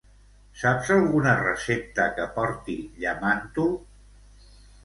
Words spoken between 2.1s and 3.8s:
que porti llamàntol?